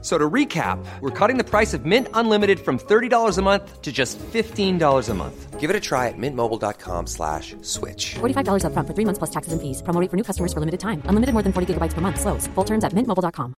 So 0.00 0.16
to 0.16 0.30
recap, 0.30 0.78
we're 1.00 1.10
cutting 1.10 1.38
the 1.38 1.44
price 1.44 1.74
of 1.74 1.84
Mint 1.84 2.06
Unlimited 2.14 2.60
from 2.60 2.78
$30 2.78 3.36
a 3.36 3.42
month 3.42 3.82
to 3.82 3.90
just 3.90 4.16
$15 4.18 5.08
a 5.08 5.14
month. 5.14 5.58
Give 5.58 5.70
it 5.70 5.74
a 5.74 5.80
try 5.80 6.06
at 6.06 6.14
mintmobile.com 6.16 7.08
slash 7.08 7.56
switch. 7.62 8.14
$45 8.20 8.64
up 8.64 8.72
front 8.74 8.86
for 8.86 8.94
three 8.94 9.04
months 9.04 9.18
plus 9.18 9.30
taxes 9.30 9.52
and 9.52 9.60
fees. 9.60 9.82
Promo 9.82 10.00
rate 10.00 10.08
for 10.08 10.16
new 10.16 10.22
customers 10.22 10.52
for 10.52 10.60
limited 10.60 10.78
time. 10.78 11.02
Unlimited 11.06 11.32
more 11.32 11.42
than 11.42 11.52
40 11.52 11.74
gigabytes 11.74 11.94
per 11.94 12.00
month. 12.00 12.20
Slows. 12.20 12.46
Full 12.54 12.64
terms 12.64 12.84
at 12.84 12.92
mintmobile.com. 12.92 13.54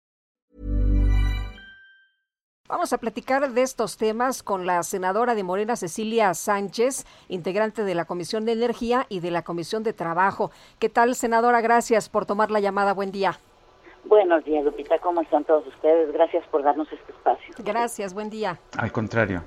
Vamos 2.68 2.92
a 2.92 2.98
platicar 2.98 3.50
de 3.50 3.62
estos 3.62 3.96
temas 3.96 4.42
con 4.42 4.66
la 4.66 4.82
senadora 4.82 5.34
de 5.34 5.42
Morena, 5.42 5.74
Cecilia 5.74 6.34
Sánchez, 6.34 7.06
integrante 7.30 7.82
de 7.82 7.94
la 7.94 8.04
Comisión 8.04 8.44
de 8.44 8.52
Energía 8.52 9.06
y 9.08 9.20
de 9.20 9.30
la 9.30 9.40
Comisión 9.40 9.82
de 9.82 9.94
Trabajo. 9.94 10.50
¿Qué 10.78 10.90
tal, 10.90 11.14
senadora? 11.14 11.62
Gracias 11.62 12.10
por 12.10 12.26
tomar 12.26 12.50
la 12.50 12.60
llamada. 12.60 12.92
Buen 12.92 13.10
día. 13.10 13.40
Buenos 14.08 14.42
días, 14.42 14.64
Lupita. 14.64 14.98
¿Cómo 15.00 15.20
están 15.20 15.44
todos 15.44 15.66
ustedes? 15.66 16.10
Gracias 16.12 16.42
por 16.46 16.62
darnos 16.62 16.90
este 16.90 17.12
espacio. 17.12 17.54
Gracias, 17.58 18.14
buen 18.14 18.30
día. 18.30 18.58
Al 18.78 18.90
contrario. 18.90 19.44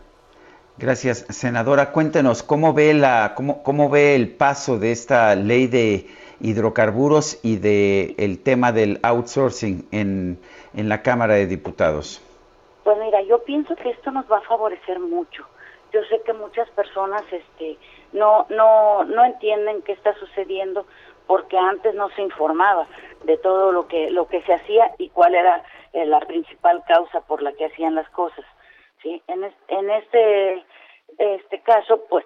Gracias, 0.77 1.25
senadora. 1.29 1.91
Cuéntenos 1.91 2.43
cómo 2.43 2.71
ve 2.71 2.93
la, 2.93 3.33
cómo, 3.35 3.63
cómo 3.63 3.89
ve 3.89 4.15
el 4.15 4.35
paso 4.35 4.77
de 4.77 4.91
esta 4.91 5.33
ley 5.33 5.65
de 5.65 6.05
hidrocarburos 6.41 7.39
y 7.43 7.57
de 7.57 8.13
el 8.19 8.43
tema 8.43 8.71
del 8.71 8.99
outsourcing 9.01 9.87
en, 9.91 10.39
en 10.75 10.89
la 10.89 11.01
Cámara 11.01 11.33
de 11.33 11.47
Diputados. 11.47 12.21
Pues 12.83 12.99
mira, 12.99 13.19
yo 13.23 13.43
pienso 13.43 13.75
que 13.75 13.89
esto 13.89 14.11
nos 14.11 14.31
va 14.31 14.37
a 14.37 14.41
favorecer 14.41 14.99
mucho. 14.99 15.43
Yo 15.91 16.01
sé 16.03 16.21
que 16.23 16.33
muchas 16.33 16.69
personas, 16.69 17.23
este, 17.31 17.77
no, 18.13 18.45
no, 18.49 19.05
no 19.05 19.25
entienden 19.25 19.81
qué 19.81 19.93
está 19.93 20.13
sucediendo 20.19 20.85
porque 21.27 21.57
antes 21.57 21.93
no 21.95 22.09
se 22.09 22.21
informaba 22.21 22.87
de 23.23 23.37
todo 23.37 23.71
lo 23.71 23.87
que 23.87 24.09
lo 24.09 24.27
que 24.27 24.41
se 24.43 24.53
hacía 24.53 24.91
y 24.97 25.09
cuál 25.09 25.35
era 25.35 25.63
eh, 25.93 26.05
la 26.05 26.19
principal 26.21 26.83
causa 26.87 27.21
por 27.21 27.41
la 27.41 27.53
que 27.53 27.65
hacían 27.65 27.95
las 27.95 28.09
cosas 28.09 28.45
sí 29.01 29.21
en, 29.27 29.43
en 29.67 29.89
este 29.89 30.65
este 31.17 31.61
caso 31.61 32.03
pues 32.09 32.25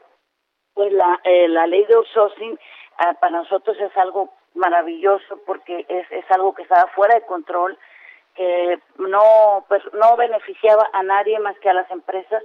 pues 0.74 0.92
la 0.94 1.20
eh, 1.24 1.48
la 1.48 1.68
ley 1.68 1.86
de 1.86 1.96
outsourcing 1.96 2.60
ah, 3.00 3.14
para 3.20 3.38
nosotros 3.38 3.78
es 3.80 3.96
algo 3.98 4.34
maravilloso 4.54 5.40
porque 5.46 5.86
es 5.88 6.12
es 6.12 6.30
algo 6.32 6.54
que 6.54 6.64
estaba 6.64 6.88
fuera 6.96 7.16
de 7.16 7.26
control 7.26 7.78
que 8.36 8.80
no 8.98 9.66
pues, 9.68 9.82
no 9.94 10.16
beneficiaba 10.18 10.88
a 10.94 11.04
nadie 11.04 11.40
más 11.40 11.58
que 11.60 11.70
a 11.70 11.74
las 11.74 11.90
empresas. 11.90 12.44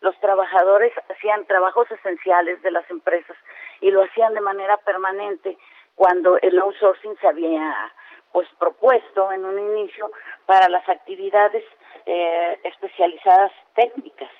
Los 0.00 0.18
trabajadores 0.20 0.92
hacían 1.10 1.44
trabajos 1.46 1.90
esenciales 1.90 2.62
de 2.62 2.70
las 2.70 2.88
empresas 2.90 3.36
y 3.80 3.90
lo 3.90 4.02
hacían 4.02 4.34
de 4.34 4.40
manera 4.40 4.76
permanente 4.78 5.58
cuando 6.00 6.38
el 6.38 6.58
outsourcing 6.58 7.14
se 7.20 7.26
había 7.26 7.92
pues 8.32 8.48
propuesto 8.58 9.30
en 9.32 9.44
un 9.44 9.58
inicio 9.58 10.10
para 10.46 10.66
las 10.70 10.88
actividades 10.88 11.62
eh, 12.06 12.58
especializadas 12.64 13.52
técnicas, 13.74 14.30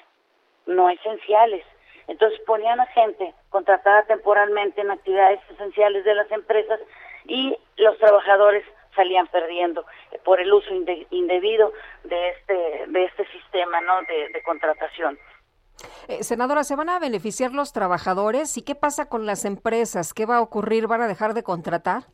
no 0.64 0.88
esenciales. 0.88 1.62
Entonces 2.06 2.40
ponían 2.46 2.80
a 2.80 2.86
gente 2.86 3.34
contratada 3.50 4.04
temporalmente 4.04 4.80
en 4.80 4.90
actividades 4.90 5.40
esenciales 5.50 6.02
de 6.06 6.14
las 6.14 6.30
empresas 6.32 6.80
y 7.26 7.54
los 7.76 7.98
trabajadores 7.98 8.64
salían 8.96 9.26
perdiendo 9.26 9.84
por 10.24 10.40
el 10.40 10.50
uso 10.50 10.70
indebido 11.10 11.74
de 12.04 12.28
este 12.30 12.86
de 12.86 13.04
este 13.04 13.26
sistema 13.26 13.82
no 13.82 14.00
de 14.00 14.42
contratación 14.46 15.18
eh, 16.08 16.22
senadora, 16.22 16.64
¿se 16.64 16.76
van 16.76 16.88
a 16.88 16.98
beneficiar 16.98 17.52
los 17.52 17.72
trabajadores? 17.72 18.56
¿Y 18.56 18.62
qué 18.62 18.74
pasa 18.74 19.08
con 19.08 19.26
las 19.26 19.44
empresas? 19.44 20.14
¿Qué 20.14 20.26
va 20.26 20.36
a 20.36 20.40
ocurrir? 20.40 20.86
¿Van 20.86 21.02
a 21.02 21.08
dejar 21.08 21.34
de 21.34 21.42
contratar? 21.42 22.04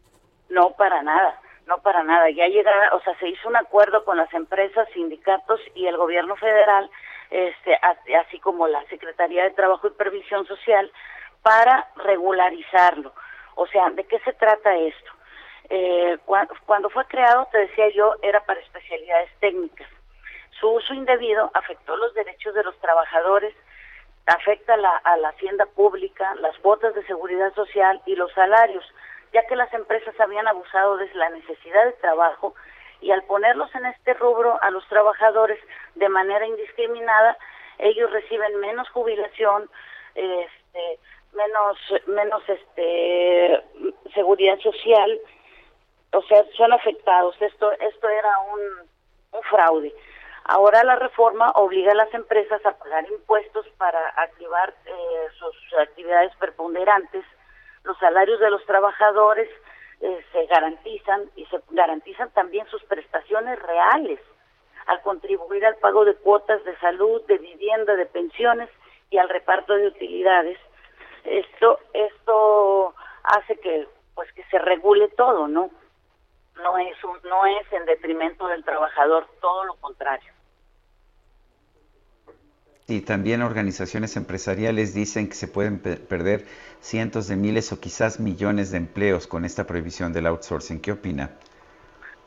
No, 0.49 0.71
para 0.73 1.03
nada, 1.03 1.41
no 1.67 1.79
para 1.79 2.03
nada. 2.03 2.31
Ya 2.31 2.47
llega, 2.49 2.73
o 2.95 3.01
sea, 3.01 3.19
se 3.19 3.29
hizo 3.29 3.49
un 3.49 3.57
acuerdo 3.57 4.05
con 4.05 4.17
las 4.17 4.33
empresas, 4.35 4.89
sindicatos 4.93 5.61
y 5.75 5.87
el 5.87 5.97
gobierno 5.97 6.37
federal, 6.37 6.91
este, 7.31 7.79
así 8.21 8.39
como 8.41 8.67
la 8.69 8.85
Secretaría 8.87 9.45
de 9.45 9.51
Trabajo 9.51 9.89
y 9.89 9.91
Previsión 9.91 10.47
Social, 10.47 10.91
para 11.43 11.89
regularizarlo. 11.97 13.13
O 13.55 13.67
sea, 13.67 13.91
¿de 13.91 14.05
qué 14.05 14.19
se 14.21 14.33
trata 14.33 14.77
esto? 14.77 15.13
Eh, 15.69 16.19
cuando 16.65 16.91
fue 16.91 17.05
creado, 17.07 17.49
te 17.51 17.59
decía 17.59 17.89
yo, 17.91 18.15
era 18.23 18.45
para 18.45 18.61
especialidades 18.61 19.31
técnicas 19.41 19.89
su 20.61 20.69
uso 20.69 20.95
indebido 20.95 21.51
afectó 21.55 21.97
los 21.97 22.15
derechos 22.15 22.55
de 22.55 22.65
los 22.65 22.77
trabajadores, 22.79 23.55
afecta 24.27 24.75
a 24.75 25.17
la 25.17 25.29
hacienda 25.29 25.67
pública, 25.67 26.35
las 26.37 26.57
cuotas 26.59 26.95
de 26.95 27.07
seguridad 27.07 27.55
social 27.55 28.01
y 28.07 28.17
los 28.17 28.33
salarios, 28.33 28.85
ya 29.33 29.47
que 29.47 29.57
las 29.57 29.73
empresas 29.73 30.19
habían 30.19 30.49
abusado 30.49 30.97
de 30.97 31.13
la 31.15 31.31
necesidad 31.31 31.85
de 31.85 31.93
trabajo 31.93 32.55
y 33.01 33.11
al 33.11 33.23
ponerlos 33.25 33.73
en 33.75 33.87
este 33.87 34.15
rubro 34.15 34.59
a 34.63 34.71
los 34.71 34.87
trabajadores 34.89 35.59
de 35.95 36.09
manera 36.09 36.47
indiscriminada, 36.47 37.37
ellos 37.79 38.11
reciben 38.11 38.59
menos 38.59 38.89
jubilación, 38.91 39.71
este, 40.15 40.99
menos 41.35 41.79
menos 42.07 42.43
este 42.49 43.63
seguridad 44.15 44.59
social, 44.61 45.21
o 46.13 46.23
sea, 46.23 46.45
son 46.57 46.73
afectados. 46.73 47.37
Esto 47.41 47.71
esto 47.73 48.09
era 48.09 48.39
un 48.55 49.43
fraude. 49.43 49.93
Ahora 50.49 50.85
la 50.85 50.95
reforma 50.95 51.51
obliga 51.57 51.91
a 51.91 51.97
las 51.97 52.15
empresas 52.15 52.65
a 52.65 52.79
pagar 52.79 53.05
impuestos 53.11 53.67
para 53.79 53.99
activar 54.11 54.73
eh, 54.85 55.27
sus 55.37 55.57
actividades 55.77 56.33
preponderantes. 56.37 57.25
Los 57.83 57.99
salarios 57.99 58.39
de 58.39 58.51
los 58.51 58.65
trabajadores 58.65 59.49
eh, 60.01 60.25
se 60.31 60.47
garantizan 60.47 61.29
y 61.35 61.47
se 61.47 61.61
garantizan 61.71 62.31
también 62.31 62.65
sus 62.69 62.81
prestaciones 62.85 63.61
reales 63.61 64.21
al 64.87 65.03
contribuir 65.03 65.67
al 65.67 65.77
pago 65.77 66.05
de 66.05 66.15
cuotas 66.15 66.63
de 66.65 66.77
salud, 66.79 67.21
de 67.27 67.39
vivienda, 67.39 67.97
de 67.97 68.07
pensiones 68.07 68.71
y 69.11 69.19
al 69.19 69.29
reparto 69.29 69.75
de 69.75 69.89
utilidades. 69.89 70.59
Esto 71.25 71.81
esto 71.93 72.95
hace 73.25 73.59
que 73.59 73.89
pues 74.15 74.33
que 74.33 74.45
se 74.45 74.61
regule 74.61 75.09
todo, 75.09 75.49
¿no? 75.49 75.71
No 76.63 76.79
es 76.79 77.03
un, 77.03 77.19
no 77.25 77.47
es 77.47 77.73
en 77.73 77.85
detrimento 77.85 78.47
del 78.47 78.65
trabajador, 78.65 79.27
todo 79.41 79.65
lo 79.65 79.75
contrario. 79.75 80.36
Y 82.89 83.01
también 83.01 83.43
organizaciones 83.43 84.17
empresariales 84.17 84.95
dicen 84.95 85.29
que 85.29 85.35
se 85.35 85.49
pueden 85.49 85.81
perder 85.81 86.45
cientos 86.81 87.27
de 87.27 87.35
miles 87.35 87.73
o 87.73 87.81
quizás 87.81 88.21
millones 88.21 88.71
de 88.71 88.79
empleos 88.79 89.27
con 89.27 89.45
esta 89.45 89.67
prohibición 89.67 90.13
del 90.13 90.29
outsourcing. 90.29 90.81
¿Qué 90.81 90.93
opina? 90.93 91.31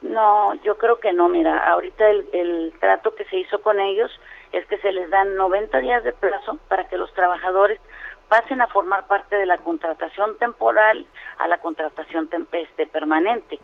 No, 0.01 0.53
yo 0.63 0.77
creo 0.77 0.99
que 0.99 1.13
no. 1.13 1.29
Mira, 1.29 1.65
ahorita 1.71 2.09
el, 2.09 2.27
el 2.33 2.73
trato 2.77 3.15
que 3.15 3.23
se 3.25 3.37
hizo 3.37 3.61
con 3.61 3.79
ellos 3.79 4.11
es 4.51 4.65
que 4.65 4.77
se 4.79 4.91
les 4.91 5.09
dan 5.09 5.35
90 5.35 5.79
días 5.79 6.03
de 6.03 6.11
plazo 6.11 6.57
para 6.67 6.89
que 6.89 6.97
los 6.97 7.13
trabajadores 7.13 7.79
pasen 8.27 8.59
a 8.59 8.67
formar 8.67 9.07
parte 9.07 9.37
de 9.37 9.45
la 9.45 9.59
contratación 9.59 10.37
temporal 10.39 11.05
a 11.37 11.47
la 11.47 11.59
contratación 11.59 12.29
este, 12.51 12.85
permanente. 12.85 13.59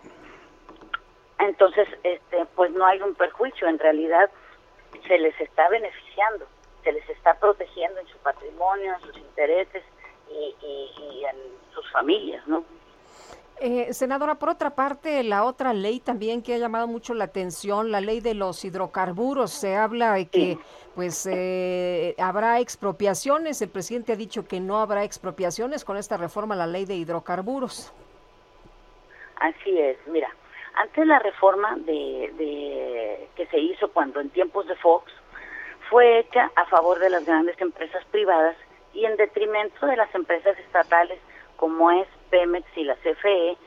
Entonces, 1.39 1.89
este, 2.03 2.45
pues 2.56 2.72
no 2.72 2.85
hay 2.85 3.01
un 3.01 3.16
perjuicio, 3.16 3.67
en 3.67 3.79
realidad 3.79 4.29
se 5.07 5.17
les 5.17 5.39
está 5.41 5.67
beneficiando 5.67 6.47
se 6.85 6.91
les 6.91 7.09
está 7.09 7.34
protegiendo 7.34 8.00
en 8.00 8.07
su 8.07 8.18
patrimonio, 8.19 8.94
en 8.94 9.01
sus 9.01 9.18
intereses 9.18 9.84
y, 10.29 11.23
en 11.25 11.35
sus 11.73 11.91
familias, 11.91 12.47
¿no? 12.47 12.63
Eh, 13.59 13.94
senadora, 13.94 14.35
por 14.35 14.50
otra 14.50 14.75
parte, 14.75 15.24
la 15.24 15.45
otra 15.45 15.74
ley 15.74 16.00
también 16.00 16.44
que 16.44 16.53
ha 16.53 16.57
llamado 16.57 16.88
mucho 16.88 17.13
la 17.13 17.24
atención, 17.24 17.90
la 17.90 18.01
ley 18.01 18.19
de 18.19 18.34
los 18.34 18.63
hidrocarburos, 18.63 19.51
se 19.51 19.75
habla 19.75 20.13
de 20.13 20.27
que 20.27 20.57
pues 20.94 21.25
eh, 21.25 22.15
habrá 22.19 22.60
expropiaciones, 22.60 23.62
el 23.62 23.69
presidente 23.69 24.12
ha 24.12 24.18
dicho 24.18 24.45
que 24.45 24.60
no 24.60 24.80
habrá 24.80 25.04
expropiaciones. 25.04 25.86
Con 25.86 25.98
esta 25.98 26.18
reforma 26.18 26.54
a 26.54 26.57
la 26.57 26.68
ley 26.68 26.86
de 26.86 26.95
hidrocarburos. 26.95 27.94
Así 29.38 29.80
es, 29.80 29.98
mira, 30.07 30.30
antes 30.75 31.07
la 31.07 31.19
reforma 31.19 31.77
de, 31.77 32.33
de 32.38 33.30
que 33.36 33.48
se 33.48 33.57
hizo 33.57 33.89
cuando 33.92 34.19
en 34.19 34.30
tiempos 34.30 34.68
de 34.68 34.75
Fox, 34.75 35.12
fue 35.90 36.20
hecha 36.20 36.52
a 36.56 36.66
favor 36.66 37.00
de 37.00 37.10
las 37.10 37.26
grandes 37.26 37.60
empresas 37.60 38.04
privadas 38.06 38.56
y 38.94 39.06
en 39.06 39.18
detrimento 39.18 39.86
de 39.86 39.98
las 39.98 40.14
empresas 40.16 40.58
estatales 40.60 41.20
como 41.58 41.92
es 41.92 42.08
Pemex 42.30 42.66
y 42.76 42.84
la 42.84 42.96
CFE, 42.96 43.58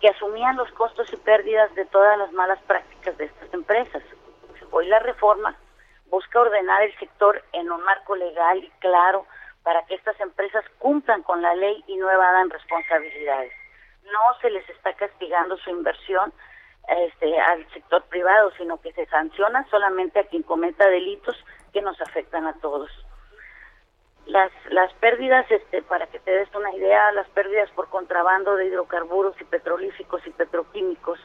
que 0.00 0.08
asumían 0.08 0.56
los 0.56 0.70
costos 0.72 1.12
y 1.12 1.16
pérdidas 1.16 1.74
de 1.74 1.84
todas 1.86 2.18
las 2.18 2.32
malas 2.32 2.60
prácticas 2.62 3.16
de 3.18 3.24
estas 3.24 3.52
empresas. 3.54 4.02
Hoy 4.70 4.86
la 4.86 4.98
reforma 5.00 5.56
busca 6.06 6.40
ordenar 6.40 6.82
el 6.82 6.96
sector 6.98 7.42
en 7.52 7.70
un 7.70 7.82
marco 7.82 8.16
legal 8.16 8.62
y 8.62 8.70
claro 8.80 9.26
para 9.62 9.84
que 9.86 9.94
estas 9.94 10.18
empresas 10.20 10.64
cumplan 10.78 11.22
con 11.22 11.40
la 11.40 11.54
ley 11.54 11.84
y 11.86 11.96
no 11.96 12.10
evadan 12.10 12.50
responsabilidades. 12.50 13.52
No 14.04 14.40
se 14.40 14.50
les 14.50 14.68
está 14.70 14.92
castigando 14.94 15.56
su 15.58 15.70
inversión, 15.70 16.32
este, 16.88 17.38
al 17.38 17.66
sector 17.72 18.02
privado, 18.04 18.50
sino 18.58 18.80
que 18.80 18.92
se 18.92 19.06
sanciona 19.06 19.64
solamente 19.70 20.18
a 20.18 20.24
quien 20.24 20.42
cometa 20.42 20.88
delitos 20.88 21.36
que 21.72 21.82
nos 21.82 22.00
afectan 22.00 22.46
a 22.46 22.54
todos. 22.54 22.90
Las, 24.26 24.52
las 24.70 24.92
pérdidas, 24.94 25.50
este, 25.50 25.82
para 25.82 26.06
que 26.06 26.20
te 26.20 26.30
des 26.30 26.54
una 26.54 26.72
idea, 26.74 27.10
las 27.12 27.28
pérdidas 27.30 27.70
por 27.70 27.88
contrabando 27.88 28.54
de 28.56 28.66
hidrocarburos 28.66 29.34
y 29.40 29.44
petrolíficos 29.44 30.24
y 30.26 30.30
petroquímicos 30.30 31.18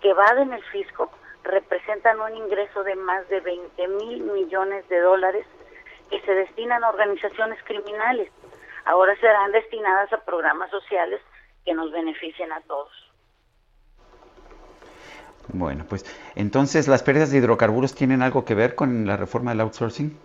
que 0.00 0.14
va 0.14 0.26
en 0.38 0.52
el 0.52 0.64
fisco 0.64 1.10
representan 1.42 2.20
un 2.20 2.34
ingreso 2.34 2.82
de 2.82 2.94
más 2.94 3.28
de 3.28 3.40
20 3.40 3.88
mil 3.88 4.22
millones 4.22 4.88
de 4.88 5.00
dólares 5.00 5.46
que 6.10 6.20
se 6.22 6.34
destinan 6.34 6.82
a 6.82 6.88
organizaciones 6.88 7.62
criminales. 7.64 8.30
Ahora 8.84 9.14
serán 9.16 9.52
destinadas 9.52 10.12
a 10.12 10.24
programas 10.24 10.70
sociales 10.70 11.20
que 11.64 11.74
nos 11.74 11.92
beneficien 11.92 12.52
a 12.52 12.60
todos. 12.62 13.09
Bueno, 15.52 15.84
pues 15.88 16.04
entonces 16.36 16.88
las 16.88 17.02
pérdidas 17.02 17.30
de 17.30 17.38
hidrocarburos 17.38 17.94
tienen 17.94 18.22
algo 18.22 18.44
que 18.44 18.54
ver 18.54 18.74
con 18.74 19.06
la 19.06 19.16
reforma 19.16 19.50
del 19.50 19.60
outsourcing. 19.60 20.16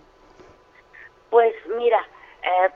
Pues 1.29 1.53
mira, 1.77 1.99
eh, 2.43 2.71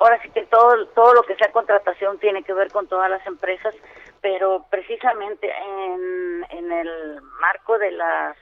ahora 0.00 0.20
sí 0.22 0.30
que 0.30 0.44
todo 0.46 0.86
todo 0.88 1.14
lo 1.14 1.22
que 1.22 1.36
sea 1.36 1.52
contratación 1.52 2.18
tiene 2.18 2.42
que 2.42 2.52
ver 2.52 2.70
con 2.72 2.86
todas 2.88 3.10
las 3.10 3.24
empresas, 3.26 3.74
pero 4.20 4.66
precisamente 4.70 5.50
en, 5.50 6.46
en 6.50 6.72
el 6.72 7.22
marco 7.40 7.78
de 7.78 7.92
las 7.92 8.36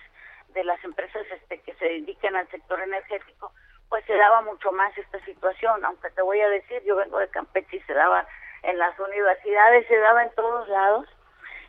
de 0.55 0.65
las 0.65 0.83
empresas 0.85 1.23
este 1.31 1.61
que 1.61 1.75
se 1.75 1.85
dedican 1.85 2.35
al 2.35 2.49
sector 2.49 2.81
energético, 2.81 3.53
pues 3.89 4.05
se 4.07 4.17
daba 4.17 4.43
mucho 4.43 4.73
más 4.73 4.97
esta 4.97 5.23
situación, 5.25 5.85
aunque 5.85 6.11
te 6.11 6.23
voy 6.23 6.41
a 6.41 6.49
decir, 6.49 6.83
yo 6.85 6.97
vengo 6.97 7.19
de 7.19 7.29
Campeche 7.29 7.77
y 7.77 7.81
se 7.81 7.95
daba 7.95 8.27
en 8.63 8.79
las 8.79 8.99
universidades, 8.99 9.87
se 9.87 9.97
daba 9.97 10.25
en 10.25 10.31
todos 10.35 10.69
lados 10.69 11.07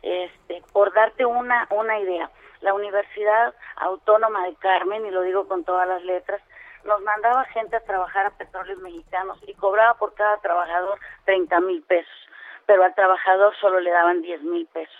este, 0.02 0.62
por 0.72 0.92
darte 0.92 1.24
una, 1.24 1.66
una 1.70 1.98
idea, 2.00 2.30
la 2.60 2.74
Universidad 2.74 3.54
Autónoma 3.76 4.46
de 4.46 4.54
Carmen, 4.56 5.06
y 5.06 5.10
lo 5.10 5.22
digo 5.22 5.48
con 5.48 5.64
todas 5.64 5.88
las 5.88 6.02
letras, 6.04 6.40
nos 6.84 7.00
mandaba 7.02 7.44
gente 7.46 7.76
a 7.76 7.80
trabajar 7.80 8.26
a 8.26 8.30
petróleos 8.30 8.80
mexicanos 8.80 9.38
y 9.46 9.54
cobraba 9.54 9.94
por 9.94 10.14
cada 10.14 10.38
trabajador 10.38 10.98
30 11.24 11.60
mil 11.60 11.82
pesos, 11.82 12.12
pero 12.66 12.84
al 12.84 12.94
trabajador 12.94 13.54
solo 13.60 13.80
le 13.80 13.90
daban 13.90 14.22
10 14.22 14.42
mil 14.42 14.66
pesos. 14.66 14.94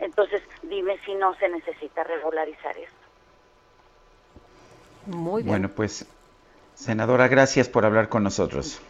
Entonces, 0.00 0.42
dime 0.62 0.98
si 1.04 1.14
no 1.14 1.34
se 1.36 1.48
necesita 1.48 2.04
regularizar 2.04 2.76
esto. 2.76 2.96
Muy 5.06 5.42
bien. 5.42 5.54
Bueno, 5.54 5.68
pues, 5.74 6.06
senadora, 6.74 7.28
gracias 7.28 7.68
por 7.68 7.84
hablar 7.84 8.08
con 8.08 8.22
nosotros. 8.22 8.80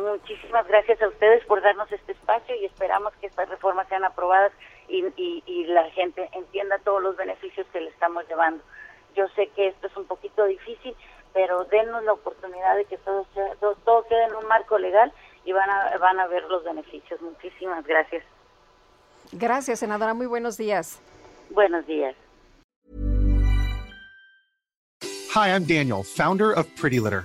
Muchísimas 0.00 0.66
gracias 0.66 1.00
a 1.02 1.08
ustedes 1.08 1.44
por 1.46 1.62
darnos 1.62 1.90
este 1.92 2.12
espacio 2.12 2.54
y 2.56 2.64
esperamos 2.64 3.12
que 3.20 3.26
estas 3.26 3.48
reformas 3.48 3.88
sean 3.88 4.04
aprobadas 4.04 4.52
y, 4.88 5.64
la 5.66 5.88
gente 5.90 6.28
entienda 6.32 6.78
todos 6.78 7.02
los 7.02 7.16
beneficios 7.16 7.66
que 7.72 7.80
le 7.80 7.90
estamos 7.90 8.26
llevando. 8.28 8.62
Yo 9.14 9.28
sé 9.36 9.48
que 9.54 9.68
esto 9.68 9.86
es 9.86 9.96
un 9.96 10.04
poquito 10.06 10.44
difícil, 10.46 10.96
pero 11.32 11.64
denos 11.64 12.02
la 12.04 12.12
oportunidad 12.12 12.76
de 12.76 12.84
que 12.86 12.98
todo, 12.98 13.24
todo, 13.84 14.04
quede 14.08 14.24
en 14.24 14.34
un 14.34 14.46
marco 14.46 14.78
legal 14.78 15.12
y 15.44 15.52
van 15.52 15.70
a, 15.70 15.96
van 15.98 16.18
a 16.18 16.26
ver 16.26 16.42
los 16.44 16.64
beneficios. 16.64 17.20
Muchísimas 17.20 17.86
gracias. 17.86 18.24
Gracias, 19.32 19.78
senadora. 19.78 20.12
Muy 20.14 20.26
buenos 20.26 20.56
días. 20.56 21.00
Buenos 21.50 21.86
días. 21.86 22.16
Hi, 25.32 25.50
I'm 25.50 25.64
Daniel, 25.64 26.02
founder 26.02 26.50
of 26.50 26.66
Pretty 26.74 26.98
Litter. 26.98 27.24